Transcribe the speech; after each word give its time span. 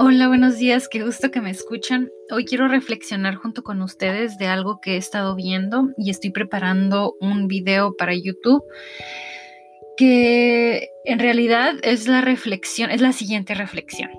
Hola, 0.00 0.28
buenos 0.28 0.58
días, 0.58 0.88
qué 0.88 1.02
gusto 1.02 1.32
que 1.32 1.40
me 1.40 1.50
escuchan. 1.50 2.08
Hoy 2.30 2.44
quiero 2.44 2.68
reflexionar 2.68 3.34
junto 3.34 3.64
con 3.64 3.82
ustedes 3.82 4.38
de 4.38 4.46
algo 4.46 4.80
que 4.80 4.94
he 4.94 4.96
estado 4.96 5.34
viendo 5.34 5.88
y 5.96 6.10
estoy 6.10 6.30
preparando 6.30 7.14
un 7.20 7.48
video 7.48 7.96
para 7.96 8.14
YouTube 8.14 8.62
que 9.96 10.88
en 11.04 11.18
realidad 11.18 11.74
es 11.82 12.06
la 12.06 12.20
reflexión, 12.20 12.92
es 12.92 13.00
la 13.00 13.12
siguiente 13.12 13.54
reflexión. 13.54 14.10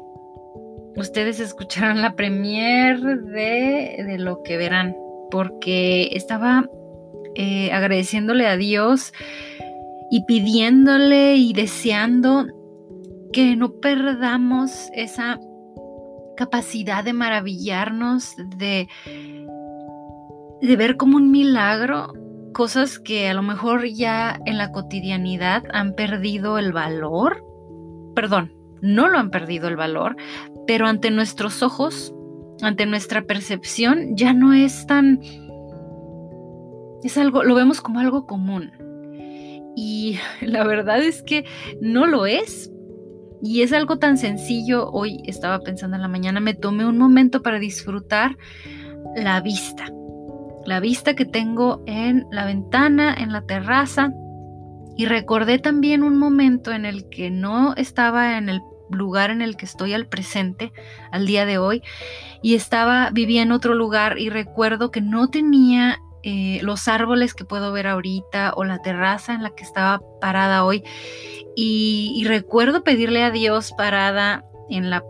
Ustedes 0.98 1.40
escucharán 1.40 2.02
la 2.02 2.14
premier 2.18 3.00
de, 3.00 4.18
lo 4.20 4.44
que 4.44 4.58
verán, 4.58 4.98
porque 5.32 6.10
estaba 6.12 6.70
eh, 7.36 7.72
agradeciéndole 7.72 8.48
a 8.48 8.58
Dios 8.58 9.14
y 10.12 10.26
pidiéndole 10.26 11.38
y 11.38 11.54
deseando 11.54 12.48
que 13.32 13.56
no 13.56 13.80
perdamos 13.80 14.90
esa 14.94 15.40
capacidad 16.40 17.04
de 17.04 17.12
maravillarnos, 17.12 18.38
de, 18.38 18.88
de 20.62 20.76
ver 20.78 20.96
como 20.96 21.18
un 21.18 21.32
milagro 21.32 22.14
cosas 22.54 22.98
que 22.98 23.28
a 23.28 23.34
lo 23.34 23.42
mejor 23.42 23.86
ya 23.88 24.40
en 24.46 24.58
la 24.58 24.72
cotidianidad 24.72 25.64
han 25.74 25.96
perdido 25.96 26.58
el 26.58 26.72
valor, 26.72 27.46
perdón, 28.16 28.54
no 28.82 29.10
lo 29.10 29.20
han 29.20 29.32
perdido 29.32 29.68
el 29.68 29.76
valor, 29.76 30.16
pero 30.66 30.88
ante 30.88 31.12
nuestros 31.12 31.62
ojos, 31.62 32.16
ante 32.62 32.86
nuestra 32.86 33.24
percepción, 33.24 34.16
ya 34.16 34.32
no 34.32 34.54
es 34.54 34.88
tan... 34.88 35.20
Es 37.04 37.18
algo, 37.18 37.44
lo 37.44 37.54
vemos 37.54 37.82
como 37.82 38.00
algo 38.00 38.26
común. 38.26 38.72
Y 39.76 40.20
la 40.42 40.64
verdad 40.64 41.02
es 41.02 41.22
que 41.22 41.44
no 41.82 42.08
lo 42.08 42.26
es, 42.26 42.72
y 43.42 43.62
es 43.62 43.74
algo 43.74 43.98
tan 43.98 44.18
sencillo, 44.18 44.90
hoy 44.92 45.22
estaba 45.26 45.60
pensando 45.60 45.96
en 45.96 46.02
la 46.02 46.08
mañana, 46.08 46.40
me 46.40 46.54
tomé 46.54 46.86
un 46.86 46.98
momento 46.98 47.42
para 47.42 47.60
disfrutar 47.60 48.38
la 49.16 49.40
vista, 49.42 49.86
la 50.66 50.80
vista 50.80 51.16
que 51.16 51.26
tengo 51.26 51.84
en 51.86 52.26
la 52.32 52.46
ventana, 52.46 53.14
en 53.14 53.32
la 53.32 53.42
terraza, 53.42 54.12
y 54.98 55.06
recordé 55.06 55.60
también 55.60 56.04
un 56.04 56.18
momento 56.18 56.74
en 56.74 56.86
el 56.86 57.08
que 57.10 57.30
no 57.32 57.74
estaba 57.76 58.38
en 58.38 58.50
el 58.50 58.62
lugar 58.92 59.30
en 59.30 59.42
el 59.42 59.56
que 59.56 59.66
estoy 59.66 59.94
al 59.94 60.08
presente, 60.08 60.74
al 61.12 61.26
día 61.26 61.46
de 61.46 61.58
hoy, 61.58 61.82
y 62.42 62.56
estaba, 62.56 63.10
vivía 63.12 63.42
en 63.42 63.52
otro 63.52 63.74
lugar 63.74 64.18
y 64.20 64.30
recuerdo 64.30 64.92
que 64.92 65.02
no 65.02 65.30
tenía 65.30 66.00
eh, 66.24 66.60
los 66.64 66.88
árboles 66.88 67.34
que 67.34 67.46
puedo 67.46 67.72
ver 67.72 67.88
ahorita 67.88 68.54
o 68.56 68.64
la 68.64 68.82
terraza 68.82 69.34
en 69.34 69.44
la 69.44 69.52
que 69.52 69.64
estaba 69.64 70.02
parada 70.20 70.66
hoy. 70.66 70.84
Y, 71.56 72.24
recuerdo 72.26 72.84
pedirle 72.84 73.24
a 73.24 73.32
Dios 73.32 73.74
parada 73.78 74.46
en 74.70 74.90
la 74.90 75.04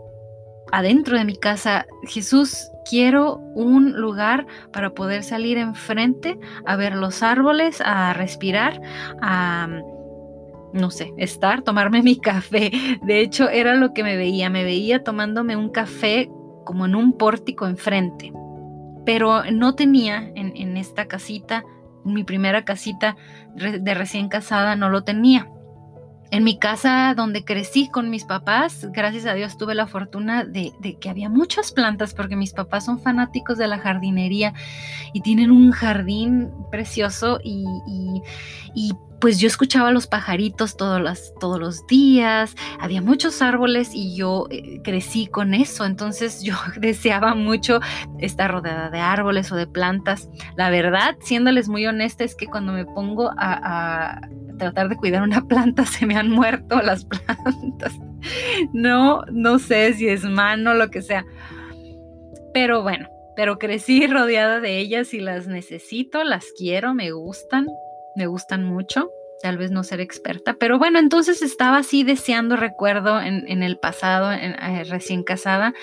adentro 0.72 1.18
de 1.18 1.24
mi 1.24 1.36
casa, 1.36 1.86
Jesús, 2.04 2.70
quiero 2.88 3.36
un 3.54 4.00
lugar 4.00 4.46
para 4.72 4.94
poder 4.94 5.24
salir 5.24 5.58
enfrente 5.58 6.38
a 6.64 6.76
ver 6.76 6.94
los 6.94 7.22
árboles, 7.22 7.80
a 7.84 8.12
respirar, 8.12 8.80
a 9.20 9.68
no 10.72 10.90
sé, 10.90 11.12
estar, 11.16 11.62
tomarme 11.62 12.02
mi 12.04 12.18
café. 12.18 12.70
De 13.02 13.20
hecho, 13.20 13.48
era 13.48 13.74
lo 13.74 13.92
que 13.92 14.04
me 14.04 14.16
veía, 14.16 14.48
me 14.48 14.64
veía 14.64 15.02
tomándome 15.02 15.56
un 15.56 15.70
café 15.70 16.30
como 16.64 16.86
en 16.86 16.94
un 16.94 17.16
pórtico 17.16 17.66
enfrente 17.66 18.32
pero 19.04 19.44
no 19.50 19.74
tenía 19.74 20.30
en, 20.34 20.76
esta 20.76 21.06
casita, 21.06 21.64
mi 22.04 22.24
primera 22.24 22.64
casita 22.64 23.16
de 23.54 23.94
recién 23.94 24.28
casada, 24.28 24.76
no 24.76 24.90
lo 24.90 25.02
tenía. 25.02 25.48
En 26.32 26.44
mi 26.44 26.60
casa 26.60 27.12
donde 27.16 27.44
crecí 27.44 27.88
con 27.88 28.08
mis 28.08 28.24
papás, 28.24 28.86
gracias 28.92 29.26
a 29.26 29.34
Dios 29.34 29.56
tuve 29.56 29.74
la 29.74 29.88
fortuna 29.88 30.44
de, 30.44 30.72
que 31.00 31.10
había 31.10 31.28
muchas 31.28 31.72
plantas 31.72 32.14
porque 32.14 32.36
mis 32.36 32.52
papás 32.52 32.84
son 32.84 33.00
fanáticos 33.00 33.58
de 33.58 33.66
la 33.66 33.78
jardinería 33.78 34.54
y 35.12 35.22
tienen 35.22 35.50
un 35.50 35.72
jardín 35.72 36.52
precioso 36.70 37.40
y, 37.42 37.64
y 38.76 38.92
pues 39.20 39.38
yo 39.38 39.46
escuchaba 39.46 39.92
los 39.92 40.06
pajaritos 40.06 40.76
todos 40.76 41.00
los, 41.00 41.34
todos 41.38 41.60
los 41.60 41.86
días, 41.86 42.56
había 42.80 43.02
muchos 43.02 43.42
árboles 43.42 43.90
y 43.94 44.16
yo 44.16 44.46
eh, 44.50 44.80
crecí 44.82 45.26
con 45.26 45.54
eso, 45.54 45.84
entonces 45.84 46.42
yo 46.44 46.54
deseaba 46.78 47.34
mucho 47.34 47.80
estar 48.18 48.50
rodeada 48.50 48.90
de 48.90 49.00
árboles 49.00 49.52
o 49.52 49.56
de 49.56 49.66
plantas. 49.66 50.28
La 50.56 50.70
verdad, 50.70 51.16
siéndoles 51.20 51.68
muy 51.68 51.86
honesta, 51.86 52.24
es 52.24 52.34
que 52.34 52.46
cuando 52.46 52.72
me 52.72 52.84
pongo 52.84 53.30
a, 53.36 54.16
a 54.16 54.20
tratar 54.58 54.88
de 54.88 54.96
cuidar 54.96 55.22
una 55.22 55.42
planta, 55.48 55.84
se 55.84 56.06
me 56.06 56.16
han 56.16 56.30
muerto 56.30 56.80
las 56.82 57.04
plantas. 57.04 57.94
No, 58.74 59.22
no 59.32 59.58
sé 59.58 59.94
si 59.94 60.06
es 60.06 60.24
mano, 60.24 60.74
lo 60.74 60.90
que 60.90 61.00
sea. 61.00 61.24
Pero 62.52 62.82
bueno, 62.82 63.08
pero 63.34 63.58
crecí 63.58 64.06
rodeada 64.06 64.60
de 64.60 64.76
ellas 64.76 65.14
y 65.14 65.20
las 65.20 65.46
necesito, 65.46 66.22
las 66.22 66.44
quiero, 66.54 66.92
me 66.92 67.12
gustan, 67.12 67.66
me 68.16 68.26
gustan 68.26 68.64
mucho, 68.64 69.10
tal 69.42 69.58
vez 69.58 69.70
no 69.70 69.82
ser 69.82 70.00
experta, 70.00 70.54
pero 70.58 70.78
bueno, 70.78 70.98
entonces 70.98 71.42
estaba 71.42 71.78
así 71.78 72.02
deseando, 72.02 72.56
recuerdo, 72.56 73.20
en, 73.20 73.62
el 73.62 73.78
pasado, 73.78 74.32
eh, 74.32 74.84
recién 74.84 75.22
casada, 75.22 75.74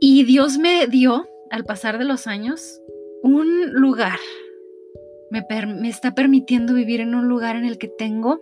y 0.00 0.24
Dios 0.24 0.58
me 0.58 0.86
dio, 0.86 1.28
al 1.50 1.64
pasar 1.64 1.98
de 1.98 2.04
los 2.04 2.26
años, 2.26 2.80
un 3.22 3.72
lugar, 3.72 4.18
me, 5.30 5.44
me 5.66 5.88
está 5.88 6.14
permitiendo 6.14 6.74
vivir 6.74 7.00
en 7.00 7.14
un 7.14 7.28
lugar 7.28 7.56
en 7.56 7.64
el 7.64 7.78
que 7.78 7.88
tengo 7.88 8.40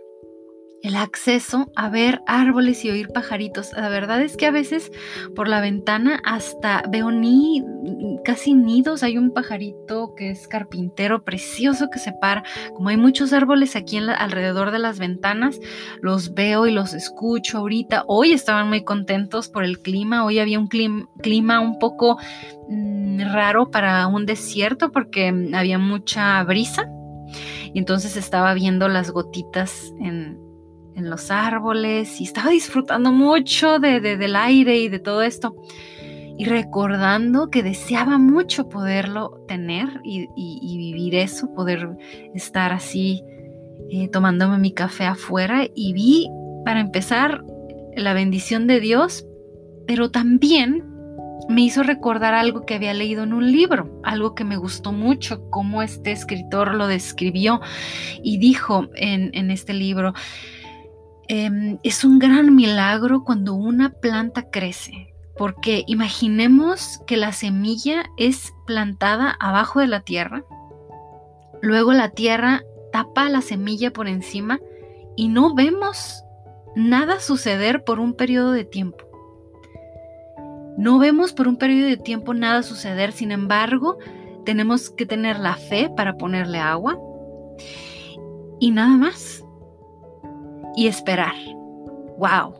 el 0.83 0.95
acceso 0.95 1.71
a 1.75 1.89
ver 1.89 2.23
árboles 2.27 2.85
y 2.85 2.91
oír 2.91 3.09
pajaritos. 3.09 3.73
La 3.73 3.89
verdad 3.89 4.23
es 4.23 4.37
que 4.37 4.47
a 4.47 4.51
veces 4.51 4.93
por 5.35 5.49
la 5.49 5.61
ventana 5.61 6.21
hasta 6.25 6.85
veo 6.89 7.11
ni 7.11 7.65
casi 8.25 8.55
nidos. 8.55 9.03
Hay 9.03 9.19
un 9.19 9.33
pajarito 9.33 10.15
que 10.15 10.31
es 10.31 10.47
carpintero 10.47 11.25
precioso 11.25 11.91
que 11.91 11.99
se 11.99 12.13
para. 12.13 12.45
Como 12.75 12.91
hay 12.91 12.97
muchos 12.97 13.33
árboles 13.33 13.75
aquí 13.75 13.99
alrededor 13.99 14.71
de 14.71 14.79
las 14.79 14.99
ventanas, 14.99 15.59
los 16.01 16.35
veo 16.35 16.67
y 16.67 16.73
los 16.73 16.95
escucho 16.95 17.59
ahorita. 17.59 18.05
Hoy 18.07 18.33
estaban 18.33 18.69
muy 18.69 18.85
contentos 18.85 19.49
por 19.49 19.65
el 19.65 19.81
clima. 19.81 20.25
Hoy 20.25 20.39
había 20.39 20.61
un 20.61 20.69
clima, 20.69 21.61
un 21.61 21.79
poco 21.79 22.19
mm, 22.69 23.33
raro 23.33 23.71
para 23.71 24.07
un 24.07 24.27
desierto 24.27 24.93
porque 24.93 25.35
había 25.55 25.79
mucha 25.79 26.43
brisa. 26.45 26.89
Y 27.75 27.79
entonces 27.79 28.17
estaba 28.17 28.55
viendo 28.55 28.89
las 28.89 29.11
gotitas 29.11 29.93
en, 30.01 30.48
en 30.99 31.09
los 31.09 31.31
árboles 31.31 32.21
y 32.21 32.25
estaba 32.25 32.51
disfrutando 32.51 33.13
mucho 33.13 33.79
de, 33.79 34.01
del 34.01 34.37
aire 34.37 34.79
y 34.79 34.89
de 34.89 34.99
todo 34.99 35.23
esto. 35.23 35.55
Y 36.37 36.45
recordando 36.45 37.51
que 37.51 37.63
deseaba 37.63 38.19
mucho 38.19 38.69
poderlo 38.69 39.45
tener 39.49 39.89
y, 40.05 40.29
vivir 40.77 41.15
eso, 41.17 41.53
poder 41.55 41.89
estar 42.35 42.73
así 42.73 43.25
eh, 43.91 44.09
tomándome 44.09 44.59
mi 44.59 44.73
café 44.73 45.05
afuera 45.05 45.67
y 45.75 45.93
vi, 45.93 46.29
para 46.65 46.81
empezar, 46.81 47.45
la 47.97 48.13
bendición 48.13 48.69
de 48.69 48.79
Dios, 48.79 49.27
pero 49.87 50.11
también 50.11 50.85
me 51.49 51.63
hizo 51.63 51.83
recordar 51.83 52.35
algo 52.35 52.67
que 52.67 52.75
había 52.75 52.95
leído 52.95 53.25
en 53.25 53.33
un 53.33 53.51
libro, 53.51 54.01
algo 54.05 54.35
que 54.35 54.45
me 54.45 54.57
gustó 54.57 54.93
mucho, 54.93 55.49
cómo 55.51 55.83
este 55.83 56.13
escritor 56.13 56.75
lo 56.75 56.87
describió 56.87 57.61
y 58.23 58.39
dijo 58.39 58.89
en, 58.95 59.31
en 59.33 59.51
este 59.51 59.73
libro, 59.73 60.15
Em, 61.29 61.79
es 61.83 62.05
un 62.05 62.19
gran 62.19 62.55
milagro 62.55 63.23
cuando 63.23 63.55
una 63.55 63.91
planta 63.91 64.49
crece, 64.51 65.13
porque 65.37 65.85
imaginemos 65.87 67.01
que 67.07 67.19
la 67.19 67.33
semilla 67.33 68.05
es 68.17 68.55
plantada 68.67 69.37
abajo 69.39 69.81
de 69.81 69.89
la 69.89 70.01
tierra, 70.01 70.45
luego 71.61 71.93
la 71.93 72.09
tierra 72.09 72.63
tapa 72.93 73.29
la 73.29 73.43
semilla 73.43 73.93
por 73.93 74.09
encima 74.09 74.59
y 75.17 75.29
no 75.29 75.55
vemos 75.55 76.25
nada 76.75 77.21
suceder 77.21 77.85
por 77.85 78.01
un 78.01 78.15
periodo 78.15 78.53
de 78.53 78.65
tiempo. 78.65 79.05
No 80.79 80.99
vemos 80.99 81.35
por 81.35 81.47
un 81.47 81.59
periodo 81.59 81.89
de 81.89 81.97
tiempo 81.99 82.33
nada 82.33 82.63
suceder, 82.63 83.13
sin 83.13 83.33
embargo, 83.33 83.99
tenemos 84.47 84.89
que 84.89 85.05
tener 85.05 85.39
la 85.39 85.57
fe 85.57 85.91
para 85.95 86.17
ponerle 86.17 86.59
agua 86.59 86.99
y 88.61 88.71
nada 88.71 88.97
más 88.97 89.45
y 90.79 90.87
esperar. 90.87 91.35
¡Wow! 92.19 92.55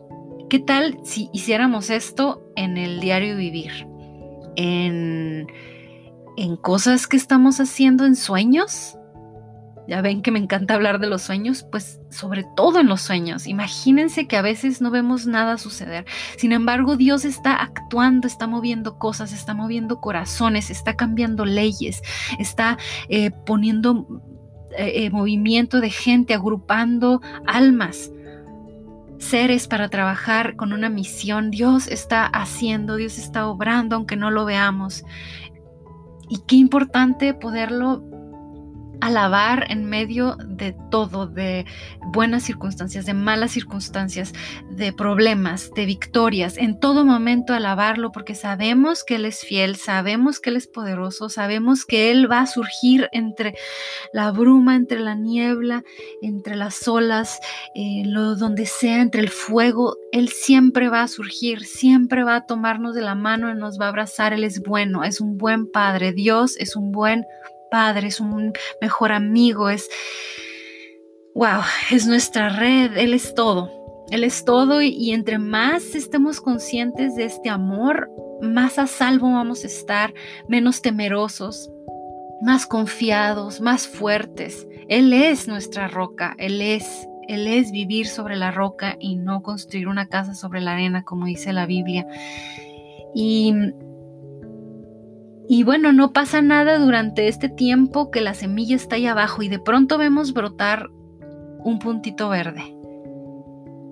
¿Qué 0.49 0.59
tal 0.59 0.99
si 1.05 1.29
hiciéramos 1.31 1.89
esto 1.89 2.43
en 2.57 2.75
el 2.75 2.99
diario 2.99 3.37
vivir? 3.37 3.71
En, 4.57 5.47
en 6.35 6.57
cosas 6.57 7.07
que 7.07 7.15
estamos 7.15 7.61
haciendo 7.61 8.05
en 8.05 8.17
sueños. 8.17 8.97
Ya 9.87 10.01
ven 10.01 10.21
que 10.21 10.31
me 10.31 10.39
encanta 10.39 10.73
hablar 10.73 10.99
de 10.99 11.07
los 11.07 11.21
sueños, 11.21 11.65
pues 11.71 12.01
sobre 12.09 12.45
todo 12.57 12.81
en 12.81 12.87
los 12.87 12.99
sueños. 13.01 13.47
Imagínense 13.47 14.27
que 14.27 14.35
a 14.35 14.41
veces 14.41 14.81
no 14.81 14.91
vemos 14.91 15.25
nada 15.25 15.57
suceder. 15.57 16.05
Sin 16.37 16.51
embargo, 16.51 16.97
Dios 16.97 17.23
está 17.23 17.55
actuando, 17.55 18.27
está 18.27 18.47
moviendo 18.47 18.99
cosas, 18.99 19.31
está 19.31 19.53
moviendo 19.53 20.01
corazones, 20.01 20.69
está 20.69 20.97
cambiando 20.97 21.45
leyes, 21.45 22.01
está 22.37 22.77
eh, 23.07 23.31
poniendo 23.31 24.21
eh, 24.79 25.05
eh, 25.05 25.09
movimiento 25.09 25.81
de 25.81 25.89
gente, 25.89 26.33
agrupando 26.33 27.21
almas. 27.45 28.11
seres 29.17 29.67
para 29.67 29.89
trabajar 29.89 30.55
con 30.55 30.71
una 30.71 30.87
misión. 30.87 31.51
Dios 31.51 31.89
está 31.89 32.25
haciendo, 32.25 32.95
Dios 32.95 33.17
está 33.17 33.47
obrando, 33.47 33.97
aunque 33.97 34.15
no 34.15 34.31
lo 34.31 34.45
veamos. 34.45 35.03
Y 36.29 36.37
qué 36.47 36.55
importante 36.55 37.33
poderlo 37.33 38.01
alabar 39.01 39.65
en 39.69 39.85
medio 39.85 40.35
de 40.45 40.75
todo, 40.91 41.27
de 41.27 41.65
buenas 42.13 42.43
circunstancias, 42.43 43.05
de 43.05 43.13
malas 43.13 43.51
circunstancias, 43.51 44.33
de 44.69 44.93
problemas, 44.93 45.71
de 45.73 45.85
victorias, 45.85 46.57
en 46.57 46.79
todo 46.79 47.05
momento 47.05 47.53
alabarlo 47.53 48.11
porque 48.11 48.35
sabemos 48.35 49.03
que 49.03 49.15
Él 49.15 49.25
es 49.25 49.41
fiel, 49.41 49.75
sabemos 49.75 50.39
que 50.39 50.49
Él 50.49 50.57
es 50.57 50.67
poderoso, 50.67 51.29
sabemos 51.29 51.85
que 51.85 52.11
Él 52.11 52.29
va 52.29 52.41
a 52.41 52.47
surgir 52.47 53.09
entre 53.11 53.55
la 54.13 54.31
bruma, 54.31 54.75
entre 54.75 54.99
la 54.99 55.15
niebla, 55.15 55.83
entre 56.21 56.55
las 56.55 56.87
olas, 56.87 57.39
eh, 57.75 58.03
lo, 58.05 58.35
donde 58.35 58.65
sea, 58.65 59.01
entre 59.01 59.21
el 59.21 59.29
fuego, 59.29 59.95
Él 60.11 60.29
siempre 60.29 60.89
va 60.89 61.03
a 61.03 61.07
surgir, 61.07 61.65
siempre 61.65 62.23
va 62.23 62.35
a 62.35 62.45
tomarnos 62.45 62.95
de 62.95 63.01
la 63.01 63.15
mano 63.15 63.49
y 63.49 63.55
nos 63.55 63.79
va 63.79 63.85
a 63.85 63.89
abrazar, 63.89 64.33
Él 64.33 64.43
es 64.43 64.61
bueno, 64.61 65.03
es 65.03 65.21
un 65.21 65.37
buen 65.37 65.69
Padre, 65.71 66.13
Dios 66.13 66.55
es 66.57 66.75
un 66.75 66.91
buen 66.91 67.25
padre, 67.69 68.07
es 68.07 68.19
un 68.19 68.53
mejor 68.81 69.11
amigo, 69.11 69.69
es, 69.69 69.89
wow, 71.35 71.61
es 71.91 72.07
nuestra 72.07 72.49
red, 72.49 72.97
Él 72.97 73.13
es 73.13 73.33
todo. 73.33 73.79
Él 74.11 74.23
es 74.23 74.43
todo 74.43 74.81
y, 74.81 75.11
entre 75.11 75.37
más 75.37 75.93
estemos 75.93 76.41
conscientes 76.41 77.15
de 77.15 77.25
este 77.25 77.49
amor, 77.49 78.09
más 78.41 78.79
a 78.79 78.87
salvo 78.87 79.31
vamos 79.31 79.63
a 79.63 79.67
estar, 79.67 80.13
menos 80.47 80.81
temerosos, 80.81 81.69
más 82.41 82.65
confiados, 82.65 83.61
más 83.61 83.87
fuertes. 83.87 84.67
Él 84.87 85.13
es 85.13 85.47
nuestra 85.47 85.87
roca, 85.87 86.35
Él 86.39 86.61
es, 86.61 87.07
Él 87.27 87.45
es 87.45 87.71
vivir 87.71 88.07
sobre 88.07 88.35
la 88.35 88.49
roca 88.49 88.95
y 88.99 89.15
no 89.15 89.43
construir 89.43 89.87
una 89.87 90.07
casa 90.07 90.33
sobre 90.33 90.61
la 90.61 90.73
arena, 90.73 91.03
como 91.03 91.27
dice 91.27 91.53
la 91.53 91.67
Biblia. 91.67 92.07
Y 93.13 93.53
y 95.51 95.63
bueno, 95.63 95.91
no 95.93 96.13
pasa 96.13 96.43
nada 96.43 96.77
durante 96.77 97.27
este 97.27 97.49
tiempo 97.49 98.11
que 98.11 98.21
la 98.21 98.35
semilla 98.35 98.75
está 98.75 98.97
ahí 98.97 99.07
abajo 99.07 99.41
y 99.41 99.47
de 99.47 99.57
pronto 99.57 99.97
vemos 99.97 100.31
brotar 100.31 100.91
un 101.63 101.79
puntito 101.79 102.29
verde. 102.29 102.77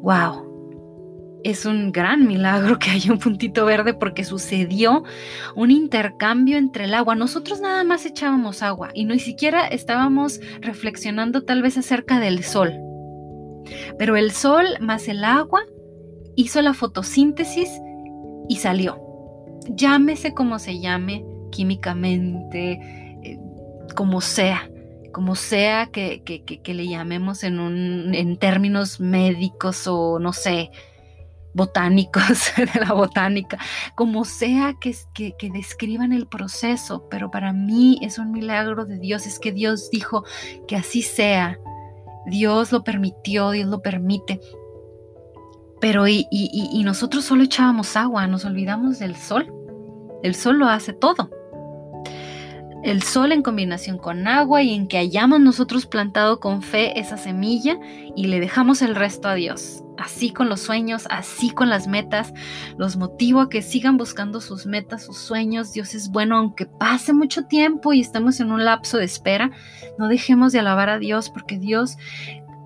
¡Wow! 0.04 1.42
Es 1.44 1.65
un 1.65 1.92
gran 1.92 2.27
milagro 2.27 2.77
que 2.77 2.92
haya 2.92 3.12
un 3.12 3.18
puntito 3.18 3.65
verde 3.65 3.95
porque 3.95 4.24
sucedió 4.24 5.04
un 5.56 5.71
intercambio 5.71 6.59
entre 6.59 6.83
el 6.83 6.94
agua. 6.94 7.15
Nosotros 7.15 7.60
nada 7.60 7.83
más 7.83 8.06
echábamos 8.06 8.62
agua 8.62 8.92
y 8.94 9.06
ni 9.06 9.18
siquiera 9.18 9.65
estábamos 9.65 10.39
reflexionando 10.62 11.44
tal 11.44 11.63
vez 11.63 11.75
acerca 11.75 12.19
del 12.19 12.44
sol. 12.44 12.71
Pero 13.98 14.15
el 14.15 14.31
sol 14.31 14.65
más 14.80 15.07
el 15.07 15.24
agua 15.24 15.62
hizo 16.36 16.62
la 16.62 16.75
fotosíntesis 16.75 17.81
y 18.48 18.57
salió. 18.57 19.01
Llámese 19.69 20.36
como 20.36 20.60
se 20.60 20.80
llame, 20.80 21.25
químicamente, 21.50 22.80
eh, 23.24 23.40
como 23.96 24.22
sea, 24.22 24.70
como 25.18 25.36
sea 25.36 25.88
que, 25.88 26.22
le 26.64 26.88
llamemos 26.88 27.44
en, 27.44 27.60
un, 27.60 28.14
en 28.14 28.38
términos 28.38 29.00
médicos 29.00 29.88
o 29.88 30.20
no 30.20 30.32
sé, 30.32 30.70
botánicos 31.56 32.54
de 32.56 32.80
la 32.80 32.94
botánica, 32.94 33.58
como 33.96 34.26
sea 34.26 34.76
que, 34.80 34.96
que, 35.16 35.36
que, 35.36 35.50
describan 35.50 36.14
el 36.14 36.28
proceso, 36.28 37.08
pero 37.10 37.32
para 37.32 37.52
mí 37.52 37.98
es 38.04 38.20
un 38.20 38.32
milagro 38.32 38.86
de 38.86 39.00
Dios, 39.00 39.26
es 39.26 39.40
que 39.40 39.52
Dios 39.52 39.90
dijo 39.90 40.24
que 40.68 40.76
así 40.76 41.02
sea, 41.02 41.58
Dios 42.28 42.72
lo 42.72 42.84
permitió, 42.84 43.50
Dios 43.50 43.68
lo 43.68 43.82
permite, 43.82 44.40
pero 45.82 46.08
y, 46.08 46.28
y 46.30 46.84
nosotros 46.84 47.26
solo 47.26 47.44
echábamos 47.44 47.96
agua, 47.96 48.28
nos 48.28 48.46
olvidamos 48.46 49.00
del 49.00 49.16
sol, 49.16 49.52
el 50.22 50.36
sol 50.36 50.60
lo 50.60 50.68
hace 50.68 50.94
todo 50.94 51.32
el 52.83 53.01
sol 53.01 53.31
en 53.31 53.41
combinación 53.41 53.97
con 53.97 54.27
agua 54.27 54.62
y 54.63 54.74
en 54.74 54.88
que 54.88 54.97
hayamos 54.97 55.39
nosotros 55.39 55.85
plantado 55.85 56.39
con 56.39 56.62
fe 56.62 57.00
esa 57.00 57.18
semilla 57.18 57.77
y 58.15 58.27
le 58.27 58.39
dejamos 58.39 58.81
el 58.81 58.95
resto 58.95 59.27
a 59.27 59.35
Dios. 59.35 59.83
Así 59.97 60.31
con 60.31 60.47
los 60.47 60.62
sueños, 60.62 61.07
así 61.09 61.50
con 61.50 61.69
las 61.69 61.88
metas, 61.88 62.31
los 62.77 62.97
motivo 62.97 63.41
a 63.41 63.50
que 63.50 63.63
sigan 63.63 63.97
buscando 63.97 64.41
sus 64.41 64.68
metas, 64.68 65.06
sus 65.06 65.18
sueños. 65.18 65.74
Dios 65.74 65.95
es 65.95 66.09
bueno, 66.12 66.38
aunque 66.38 66.68
pase 66.68 67.13
mucho 67.13 67.45
tiempo 67.45 67.94
y 67.94 68.01
estemos 68.01 68.39
en 68.39 68.51
un 68.51 68.63
lapso 68.63 68.97
de 69.00 69.06
espera, 69.06 69.50
no 69.97 70.07
dejemos 70.07 70.51
de 70.51 70.59
alabar 70.59 70.89
a 70.89 71.00
Dios 71.00 71.31
porque 71.31 71.57
Dios 71.57 71.97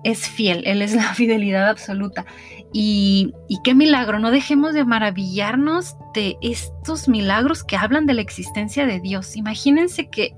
es 0.04 0.28
fiel, 0.28 0.62
Él 0.66 0.82
es 0.82 0.94
la 0.94 1.02
fidelidad 1.14 1.68
absoluta. 1.68 2.26
Y, 2.72 3.32
qué 3.64 3.74
milagro, 3.74 4.18
no 4.18 4.30
dejemos 4.30 4.72
de 4.72 4.84
maravillarnos 4.84 5.96
estos 6.14 7.08
milagros 7.08 7.64
que 7.64 7.76
hablan 7.76 8.06
de 8.06 8.14
la 8.14 8.22
existencia 8.22 8.86
de 8.86 9.00
Dios. 9.00 9.36
Imagínense 9.36 10.08
que 10.08 10.34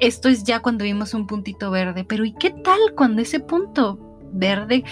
esto 0.00 0.28
es 0.28 0.44
ya 0.44 0.60
cuando 0.60 0.84
vimos 0.84 1.14
un 1.14 1.26
puntito 1.26 1.70
verde, 1.70 2.04
pero 2.04 2.24
¿y 2.24 2.32
qué 2.34 2.50
tal 2.50 2.78
cuando 2.96 3.22
ese 3.22 3.40
punto 3.40 3.98
verde 4.32 4.84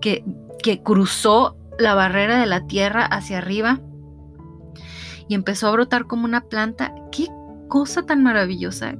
que, 0.00 0.24
que 0.62 0.82
cruzó 0.82 1.56
la 1.78 1.94
barrera 1.94 2.38
de 2.38 2.46
la 2.46 2.66
tierra 2.66 3.04
hacia 3.04 3.38
arriba 3.38 3.80
y 5.28 5.34
empezó 5.34 5.68
a 5.68 5.72
brotar 5.72 6.06
como 6.06 6.24
una 6.24 6.42
planta? 6.42 6.94
¿Qué 7.10 7.26
cosa 7.68 8.04
tan 8.04 8.22
maravillosa 8.22 8.94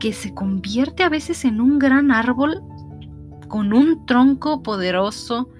que 0.00 0.12
se 0.12 0.32
convierte 0.34 1.02
a 1.02 1.08
veces 1.08 1.44
en 1.44 1.60
un 1.60 1.78
gran 1.78 2.10
árbol 2.10 2.62
con 3.48 3.72
un 3.72 4.06
tronco 4.06 4.62
poderoso 4.62 5.50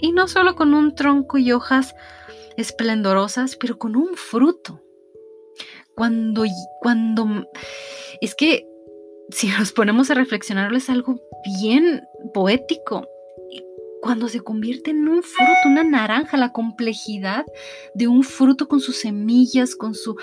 y 0.00 0.12
no 0.12 0.28
solo 0.28 0.54
con 0.54 0.74
un 0.74 0.94
tronco 0.94 1.38
y 1.38 1.50
hojas 1.50 1.94
esplendorosas, 2.56 3.56
pero 3.56 3.78
con 3.78 3.96
un 3.96 4.14
fruto. 4.14 4.82
Cuando, 5.94 6.44
cuando, 6.80 7.48
es 8.20 8.34
que 8.34 8.66
si 9.30 9.48
nos 9.48 9.72
ponemos 9.72 10.10
a 10.10 10.14
reflexionarlo 10.14 10.76
es 10.76 10.90
algo 10.90 11.20
bien 11.60 12.02
poético. 12.32 13.06
Cuando 14.02 14.28
se 14.28 14.40
convierte 14.40 14.90
en 14.90 15.08
un 15.08 15.22
fruto, 15.22 15.60
una 15.66 15.84
naranja, 15.84 16.36
la 16.36 16.52
complejidad 16.52 17.46
de 17.94 18.06
un 18.06 18.22
fruto 18.22 18.68
con 18.68 18.80
sus 18.80 18.96
semillas, 18.96 19.76
con 19.76 19.94
su, 19.94 20.16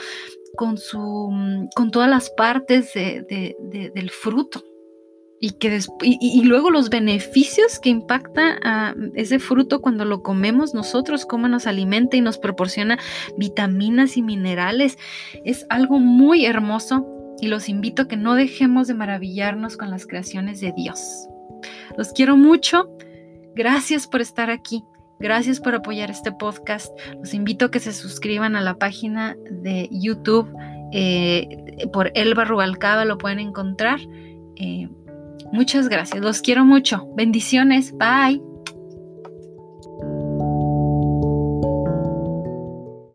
con 0.55 0.77
su, 0.77 1.67
con 1.75 1.89
todas 1.89 2.09
las 2.09 2.29
partes 2.29 2.93
del 2.93 4.11
fruto 4.11 4.63
y, 5.43 5.53
que 5.53 5.79
y, 6.03 6.43
luego 6.43 6.69
los 6.69 6.91
beneficios 6.91 7.79
que 7.79 7.89
impacta 7.89 8.93
ese 9.15 9.39
fruto 9.39 9.81
cuando 9.81 10.05
lo 10.05 10.21
comemos 10.21 10.75
nosotros, 10.75 11.25
cómo 11.25 11.47
nos 11.47 11.65
alimenta 11.65 12.15
y 12.15 12.21
nos 12.21 12.37
proporciona 12.37 12.99
vitaminas 13.37 14.17
y 14.17 14.21
minerales, 14.21 14.99
es 15.43 15.65
algo 15.69 15.97
muy 15.97 16.45
hermoso 16.45 17.07
y 17.41 17.47
los 17.47 17.69
invito 17.69 18.03
a 18.03 18.07
que 18.07 18.17
no 18.17 18.35
dejemos 18.35 18.87
de 18.87 18.93
maravillarnos 18.93 19.77
con 19.77 19.89
las 19.89 20.05
creaciones 20.05 20.61
de 20.61 20.73
Dios. 20.77 21.27
Los 21.97 22.13
quiero 22.13 22.37
mucho, 22.37 22.95
gracias 23.55 24.05
por 24.05 24.21
estar 24.21 24.51
aquí. 24.51 24.83
Gracias 25.19 25.59
por 25.59 25.75
apoyar 25.75 26.09
este 26.09 26.31
podcast. 26.31 26.91
Los 27.19 27.35
invito 27.35 27.65
a 27.65 27.71
que 27.71 27.79
se 27.79 27.93
suscriban 27.93 28.55
a 28.55 28.61
la 28.61 28.75
página 28.75 29.37
de 29.51 29.87
YouTube 29.91 30.51
eh, 30.91 31.47
por 31.93 32.11
Elba 32.15 32.43
Rubalcaba, 32.43 33.05
lo 33.05 33.19
pueden 33.19 33.39
encontrar. 33.39 33.99
Eh, 34.55 34.89
Muchas 35.51 35.87
gracias, 35.89 36.21
los 36.21 36.41
quiero 36.41 36.65
mucho. 36.65 37.07
Bendiciones, 37.15 37.93
bye. 37.93 38.50